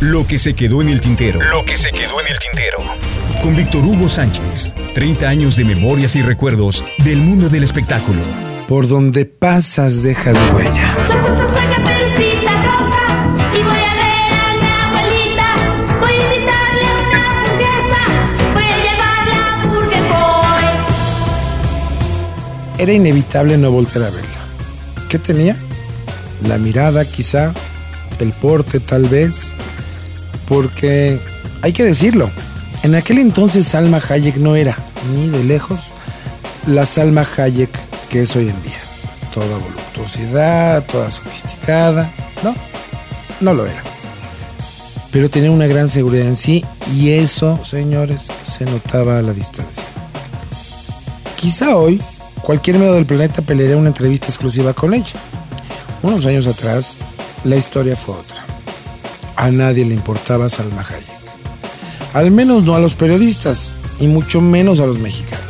[0.00, 1.40] Lo que se quedó en el tintero.
[1.40, 2.76] Lo que se quedó en el tintero.
[3.42, 4.74] Con Víctor Hugo Sánchez.
[4.92, 8.20] 30 años de memorias y recuerdos del mundo del espectáculo.
[8.68, 10.96] Por donde pasas dejas huella.
[22.76, 24.28] Era inevitable no volver a verla.
[25.08, 25.56] ¿Qué tenía?
[26.46, 27.54] La mirada quizá,
[28.18, 29.56] el porte tal vez,
[30.48, 31.20] porque
[31.62, 32.30] hay que decirlo,
[32.82, 34.76] en aquel entonces Salma Hayek no era,
[35.12, 35.80] ni de lejos,
[36.66, 37.70] la Salma Hayek
[38.08, 38.78] que es hoy en día.
[39.32, 42.10] Toda voluptuosidad, toda sofisticada.
[42.42, 42.54] No,
[43.40, 43.82] no lo era.
[45.10, 49.84] Pero tenía una gran seguridad en sí y eso, señores, se notaba a la distancia.
[51.36, 52.00] Quizá hoy
[52.42, 55.18] cualquier medio del planeta pelearía una entrevista exclusiva con ella.
[56.02, 56.98] Unos años atrás,
[57.44, 58.45] la historia fue otra.
[59.36, 61.04] A nadie le importaba Salma Hayek.
[62.14, 65.44] Al menos no a los periodistas y mucho menos a los mexicanos.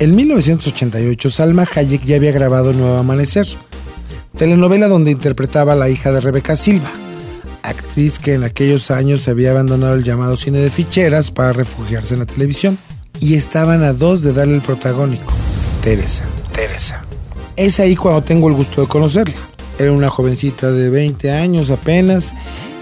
[0.00, 3.46] En 1988, Salma Hayek ya había grabado Nuevo Amanecer,
[4.36, 6.90] telenovela donde interpretaba a la hija de Rebeca Silva,
[7.62, 12.20] actriz que en aquellos años había abandonado el llamado cine de ficheras para refugiarse en
[12.20, 12.76] la televisión.
[13.20, 15.32] Y estaban a dos de darle el protagónico,
[15.82, 16.24] Teresa.
[16.52, 17.04] Teresa.
[17.56, 19.36] Es ahí cuando tengo el gusto de conocerla.
[19.78, 22.34] Era una jovencita de 20 años apenas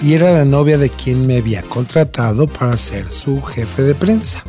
[0.02, 4.42] y era la novia de quien me había contratado para ser su jefe de prensa,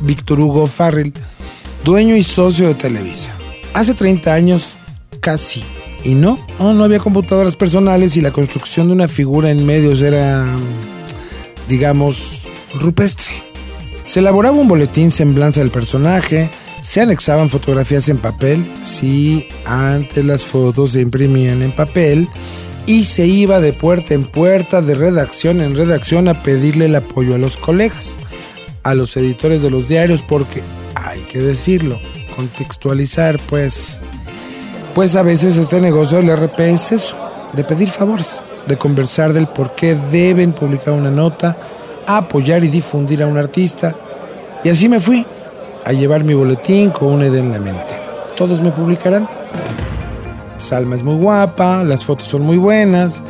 [0.00, 1.12] Víctor Hugo Farrell,
[1.84, 3.32] dueño y socio de Televisa.
[3.74, 4.76] Hace 30 años,
[5.20, 5.64] casi.
[6.04, 10.02] Y no, no, no había computadoras personales y la construcción de una figura en medios
[10.02, 10.46] era,
[11.68, 13.32] digamos, rupestre.
[14.04, 16.50] Se elaboraba un boletín semblanza del personaje,
[16.82, 22.28] se anexaban fotografías en papel, sí, antes las fotos se imprimían en papel
[22.86, 27.34] y se iba de puerta en puerta, de redacción en redacción a pedirle el apoyo
[27.34, 28.16] a los colegas,
[28.82, 30.62] a los editores de los diarios, porque
[30.94, 32.00] hay que decirlo,
[32.34, 34.00] contextualizar, pues,
[34.94, 37.16] pues a veces este negocio del RP es eso,
[37.52, 41.58] de pedir favores, de conversar del por qué deben publicar una nota,
[42.06, 43.96] apoyar y difundir a un artista.
[44.64, 45.26] Y así me fui,
[45.88, 47.96] a llevar mi boletín con una idea en la mente.
[48.36, 49.26] Todos me publicarán.
[50.58, 53.24] Salma es muy guapa, las fotos son muy buenas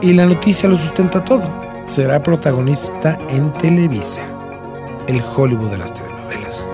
[0.00, 1.42] y la noticia lo sustenta todo.
[1.88, 4.22] Será protagonista en Televisa,
[5.08, 6.68] el Hollywood de las telenovelas.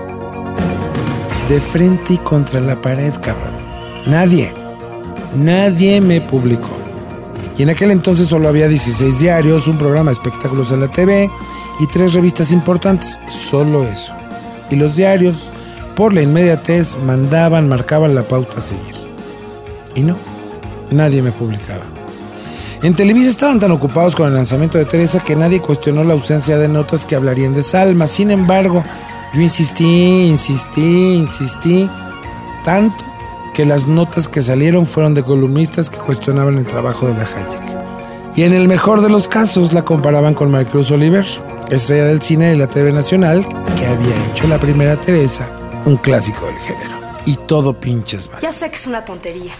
[1.49, 3.55] De frente y contra la pared, cabrón.
[4.05, 4.53] Nadie,
[5.35, 6.69] nadie me publicó.
[7.57, 11.27] Y en aquel entonces solo había 16 diarios, un programa de espectáculos en la TV
[11.79, 13.17] y tres revistas importantes.
[13.29, 14.13] Solo eso.
[14.69, 15.49] Y los diarios,
[15.95, 18.95] por la inmediatez, mandaban, marcaban la pauta a seguir.
[19.95, 20.15] Y no,
[20.91, 21.83] nadie me publicaba.
[22.81, 26.57] En Televisa estaban tan ocupados con el lanzamiento de Teresa que nadie cuestionó la ausencia
[26.57, 28.07] de notas que hablarían de Salma.
[28.07, 28.83] Sin embargo,
[29.33, 31.89] yo insistí, insistí, insistí,
[32.65, 33.03] tanto
[33.53, 37.73] que las notas que salieron fueron de columnistas que cuestionaban el trabajo de la Hayek.
[38.35, 41.25] Y en el mejor de los casos la comparaban con Marcruz Oliver,
[41.75, 43.47] estrella del cine de la TV Nacional,
[43.77, 46.97] que había hecho la primera Teresa, un clásico del género.
[47.25, 48.41] Y todo pinches mal.
[48.41, 49.53] Ya sé que es una tontería.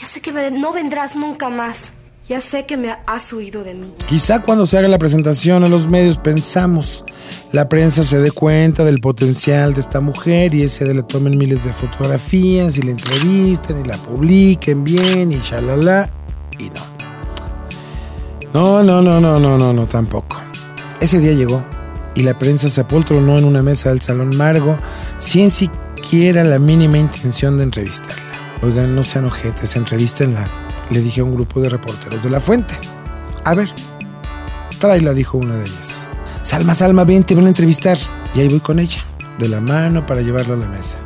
[0.00, 1.92] Ya sé que no vendrás nunca más.
[2.28, 3.92] Ya sé que me has huido de mí.
[4.06, 7.04] Quizá cuando se haga la presentación a los medios pensamos,
[7.50, 11.36] la prensa se dé cuenta del potencial de esta mujer y ese de le tomen
[11.36, 16.08] miles de fotografías y la entrevisten y la publiquen bien y shalala
[16.56, 16.90] y no.
[18.52, 20.39] No, no, no, no, no, no, no, tampoco.
[21.00, 21.64] Ese día llegó
[22.14, 24.76] y la prensa se apoltronó en una mesa del Salón Margo
[25.16, 28.22] sin siquiera la mínima intención de entrevistarla.
[28.62, 30.44] Oigan, no sean ojetes, entrevístenla,
[30.90, 32.74] le dije a un grupo de reporteros de la fuente.
[33.44, 33.70] A ver,
[34.78, 36.10] tráela, dijo una de ellas.
[36.42, 37.96] Salma, Salma, ven, te van a entrevistar.
[38.34, 39.02] Y ahí voy con ella,
[39.38, 40.98] de la mano para llevarla a la mesa.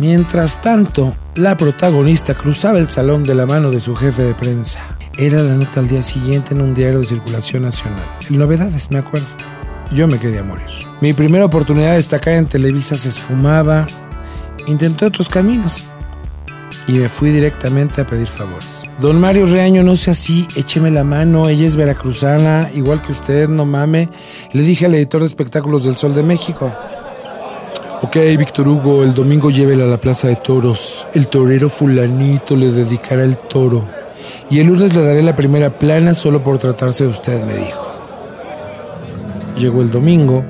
[0.00, 4.80] Mientras tanto, la protagonista cruzaba el salón de la mano de su jefe de prensa.
[5.20, 8.04] Era la nota al día siguiente en un diario de circulación nacional.
[8.30, 9.26] Novedades, me acuerdo.
[9.92, 10.68] Yo me quería morir.
[11.00, 13.88] Mi primera oportunidad de destacar en Televisa se esfumaba.
[14.68, 15.82] Intenté otros caminos
[16.86, 18.84] y me fui directamente a pedir favores.
[19.00, 23.48] Don Mario Reaño, no sea así, écheme la mano, ella es veracruzana, igual que usted,
[23.48, 24.10] no mame.
[24.52, 26.72] Le dije al editor de espectáculos del Sol de México.
[28.02, 31.08] Ok, Víctor Hugo, el domingo llévela a la plaza de toros.
[31.12, 33.97] El torero fulanito le dedicará el toro
[34.50, 37.86] y el lunes le daré la primera plana solo por tratarse de usted, me dijo.
[39.58, 40.44] Llegó el domingo.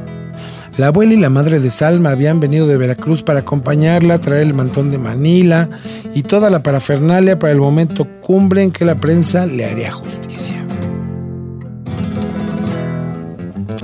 [0.76, 4.54] La abuela y la madre de Salma habían venido de Veracruz para acompañarla, traer el
[4.54, 5.68] mantón de Manila
[6.14, 10.64] y toda la parafernalia para el momento cumbre en que la prensa le haría justicia.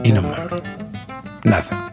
[0.05, 0.39] Y no más.
[1.43, 1.84] Nada.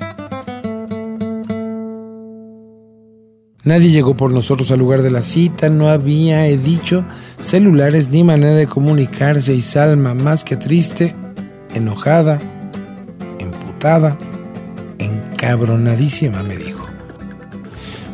[3.64, 7.06] Nadie llegó por nosotros al lugar de la cita, no había, he dicho,
[7.40, 11.14] celulares ni manera de comunicarse y Salma, más que triste,
[11.76, 12.40] enojada,
[13.38, 14.18] emputada,
[14.98, 16.88] encabronadísima, me dijo.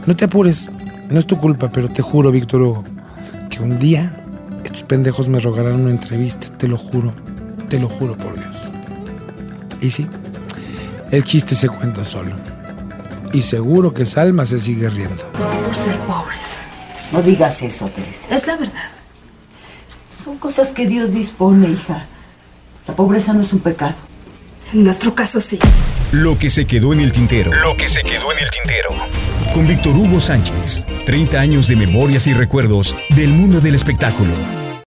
[0.05, 0.69] No te apures,
[1.09, 2.83] no es tu culpa, pero te juro, Víctor Hugo,
[3.49, 4.25] que un día
[4.65, 7.13] estos pendejos me rogarán una entrevista, te lo juro,
[7.69, 8.69] te lo juro por Dios.
[9.79, 10.07] Y sí,
[11.09, 12.56] el chiste se cuenta solo.
[13.37, 15.31] Y seguro que Salma se sigue riendo.
[15.33, 16.57] Por ser pobres.
[17.11, 18.35] No digas eso, Teresa.
[18.35, 18.89] Es la verdad.
[20.09, 22.07] Son cosas que Dios dispone, hija.
[22.87, 23.93] La pobreza no es un pecado.
[24.73, 25.59] En nuestro caso sí.
[26.11, 27.53] Lo que se quedó en el tintero.
[27.53, 28.89] Lo que se quedó en el tintero.
[29.53, 30.87] Con Víctor Hugo Sánchez.
[31.05, 34.33] 30 años de memorias y recuerdos del mundo del espectáculo.